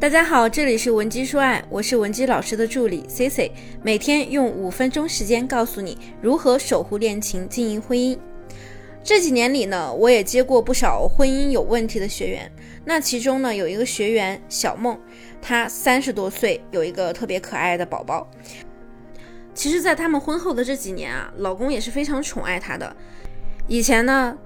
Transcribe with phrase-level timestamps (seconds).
[0.00, 3.50] 大家好，这里是文姬说爱，我是文姬老师的助理 C C，
[3.82, 8.16] 每天用五分钟时间告诉你如何守护恋情、经营婚姻。
[9.02, 12.48] 这几年里呢，我也接过不少婚姻有问题的学员。
[12.84, 14.96] 那其中呢，有一个学员小梦，
[15.42, 18.30] 她三十多岁，有一个特别可爱的宝宝。
[19.52, 22.94] 其实，在他们婚后的这几年啊，老公也是非常宠爱她的。
[23.66, 24.38] 以前呢。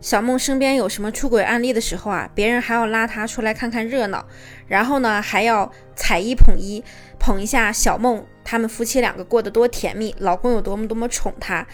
[0.00, 4.26] 小梦身边有什么出轨案例的时候啊，别人还要拉她出来看看热闹，
[4.66, 6.82] 然后呢还要踩一捧一，
[7.18, 11.66] 捧一下小梦他们夫妻两个过得多甜蜜，老公有多么多么宠她，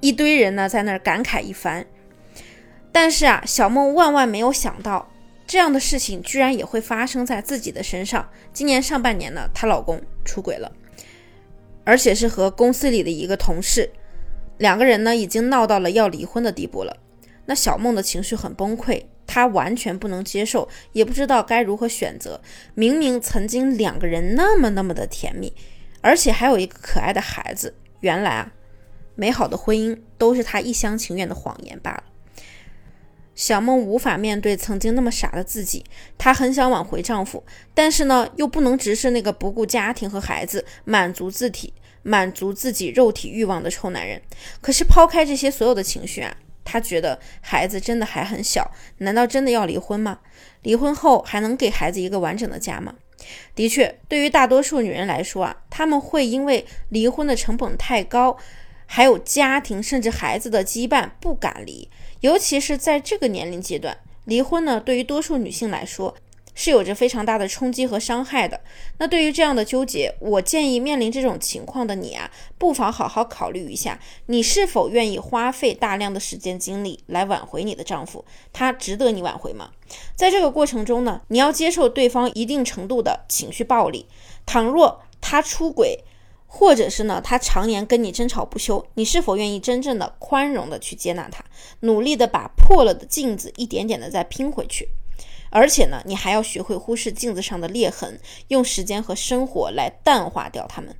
[0.00, 1.84] 一堆人呢在那儿感慨一番。
[2.92, 5.10] 但是啊，小梦万万没有想到，
[5.44, 8.28] 这样的事情居然也会发生在自己的身上。
[8.52, 10.70] 今年上半年呢，她老公出轨了，
[11.84, 13.90] 而且是和公司里的一个同事，
[14.56, 16.96] 两个人呢已经闹到了要离婚的地步了。
[17.48, 22.38] 那小梦的情绪很崩溃，她完全不能接受，也不知道该如何选择。
[22.74, 25.50] 明明曾经两个人那么那么的甜蜜，
[26.02, 28.52] 而且还有一个可爱的孩子，原来啊，
[29.14, 32.04] 美好的婚姻都是她一厢情愿的谎言罢了。
[33.34, 35.82] 小梦无法面对曾经那么傻的自己，
[36.18, 37.42] 她很想挽回丈夫，
[37.72, 44.20] 但是呢，又不能直视那个不顾家庭和孩子、满足自体、满足自己肉体欲望的臭男人。
[44.60, 46.36] 可是抛开这些所有的情绪啊。
[46.70, 50.18] 他觉得孩子真的还很小，难道真的要离婚吗？
[50.60, 52.94] 离婚后还能给孩子一个完整的家吗？
[53.54, 58.36] 的确，对于大多数女人来说啊，他们会因为离婚的成本太高，
[58.84, 61.88] 还有家庭甚至孩子的羁绊不敢离，
[62.20, 63.96] 尤其是在这个年龄阶段，
[64.26, 66.14] 离婚呢，对于多数女性来说。
[66.58, 68.60] 是有着非常大的冲击和伤害的。
[68.98, 72.28] 那对于这样的纠结，我建议面临这种情况的你啊，
[72.58, 78.24] 不妨好好考虑一下，你是否愿意花费大量的时间精力来挽回你的丈夫？
[78.52, 79.70] 他值得你挽回吗？
[80.16, 84.06] 在这个过程中呢，你要接受对方一定程度的情绪暴力。
[84.44, 86.02] 倘若他出轨，
[86.48, 91.44] 或者是呢，他常年跟你争吵不休，你是否愿意真正的宽容的去接纳他，
[91.80, 94.88] 努力的把破了的镜子一点点的再拼回去？
[95.50, 100.96] 而且呢，你还要学会忽视镜子上的裂痕，用时间和生活来淡化掉它们。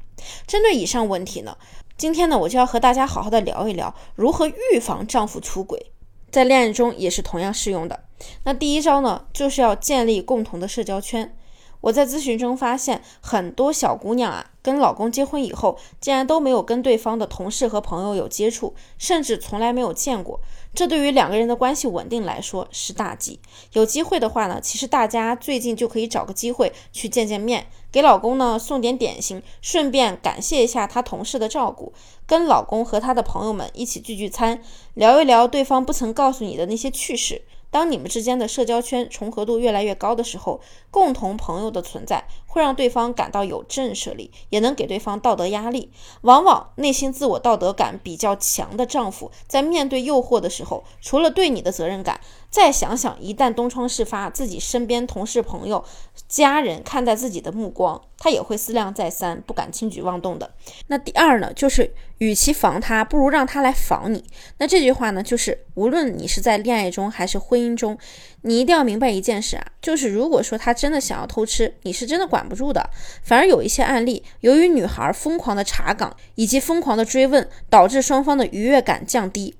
[0.46, 1.56] 针对以上问题呢，
[1.96, 5.92] 今天呢，我就要和大家好好的聊一聊如何预防丈夫出轨，
[6.30, 8.04] 在恋爱中也是同样适用的。
[8.44, 11.36] 那第一招呢，就是要建立共同的社交圈。
[11.80, 20.40] 我在咨询中发现，很多小姑娘啊，跟老公结婚以后，竟然都没有跟对方的同事和朋友有接触，甚至从来没有见过。
[20.74, 23.40] 这对于两个人的关系稳定来说是大忌。
[23.72, 31.92] 有机会的话呢，其实大家最近就可以找个机会去见见面，给老公呢送点点心，顺便感谢一下他同事的照顾，
[32.26, 34.60] 跟老公和他的朋友们一起聚聚餐，
[34.94, 37.42] 聊一聊对方不曾告诉你的那些趣事。
[37.70, 45.90] 当你们之间的社交圈重合度越来越高的时候，共同朋友的存在会让对方感到有震慑力，也能给对方道德压力。
[46.22, 52.20] 往往内心自我道德感比较强的丈夫，在面对诱惑的时候，除了对你的责任感，
[52.50, 55.84] 再想想一旦东窗事发，自己身边同事、朋友、
[56.26, 60.50] 家人看待自己的目光，他也会思量再三，不敢轻举妄动的。
[60.86, 64.24] 那第二呢，就是与其防他，不如让他来防你。
[64.56, 67.58] 那这句话呢，就是无论你是在恋爱中还是婚。
[67.58, 67.98] 姻中，
[68.42, 72.88] 你一定要明白一件事啊，就是如果说他真的想要偷吃，你是真的管不住的。
[73.22, 79.56] 反而有一些案例，由于女孩疯狂的查岗以及疯狂的追问，导致双方的愉悦感降低，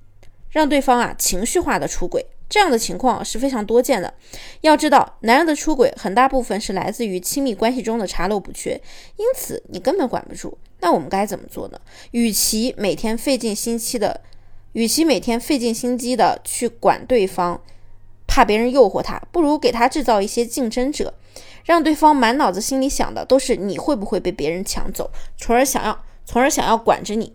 [0.49, 4.15] 让对方啊情绪化的出轨，这样的情况是非常多见的。
[4.63, 8.81] 要知道，男人的出轨很大部分是来自于亲密关系中的查漏补缺，
[9.17, 10.57] 因此你根本管不住。
[10.81, 11.81] 那我们该怎么做呢？
[12.13, 14.21] 与其每天费尽心机的，
[14.73, 17.61] 与其每天费尽心机的去管对方。
[18.31, 21.15] 怕别人诱惑他，不如给他制造一些竞争者，
[21.65, 27.33] 让对方满脑子心里想的都是你会不会被别人抢走，从而想要，从而想要管着你。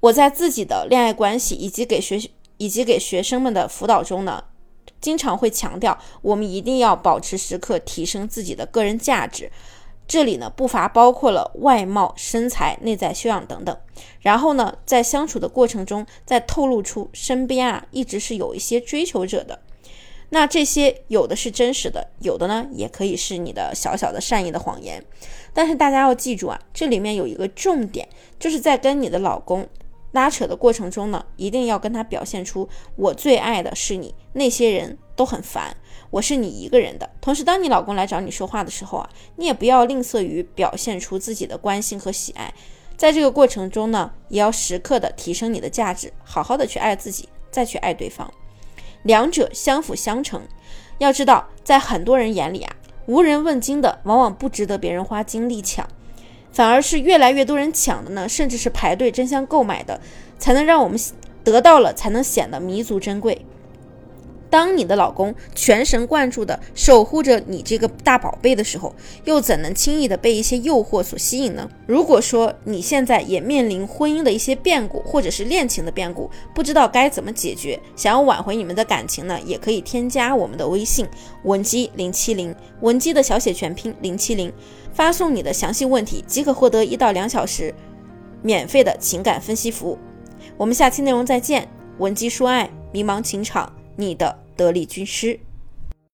[0.00, 4.44] 我在自己的恋爱关系以及给学习以及给学生们的辅导中呢，
[5.00, 9.50] 经常会强调，我们一定要保持时刻提升自己的个人价值。
[10.06, 13.76] 这里呢，不乏包括了外貌、身材、内在修养等等。
[14.20, 19.58] 然后呢，在相处的过程中，再透露出身边啊一直是有一些追求者的。
[20.28, 25.04] 那这些有的是真实的，有的呢也可以是你的小小的善意的谎言。
[25.52, 28.08] 但是大家要记住啊，这里面有一个重点，
[28.38, 29.68] 就是在跟你的老公
[30.12, 35.76] 拉扯的过程中呢，一定要跟他表现出我最爱的是你，那些人都很烦，
[36.10, 37.10] 我是你一个人的。
[37.20, 42.52] 同时，当你老公来找你说话的时候啊，你也不要吝啬于表现出自己的关心和喜爱。
[42.96, 48.32] 在这个过程中呢，也要时刻的提升你的价值，好好的去爱自己，再去爱对方。
[49.04, 50.40] 两者相辅相成。
[50.98, 52.76] 要知道，在很多人眼里啊，
[53.06, 55.88] 无人问津的，往往不值得别人花精力抢，
[56.52, 60.00] 反而是越来越多人抢的呢，甚至是排队争相购买的，
[60.38, 60.98] 才能让我们
[61.42, 63.44] 得到了，才能显得弥足珍贵。
[64.52, 68.94] 当你的老公全神贯注地守护着你这个大宝贝的时候，
[69.24, 71.66] 又怎能轻易地被一些诱惑所吸引呢？
[71.86, 81.08] 如果说你现在也面临婚姻的一些变故，或者是恋情的变故，不知道该怎么解决，想要挽回你们的感情呢，也可以添加我们的微信
[81.44, 84.52] 文姬零七零，文姬的小写全拼零七零，
[84.92, 87.74] 发送你的详细问题，即可获得一到两小时
[88.42, 89.96] 免费的情感分析服务。
[90.58, 91.66] 我们下期内容再见，
[91.96, 94.41] 文姬说爱，迷茫情场，你的。
[94.62, 95.40] 得力军师。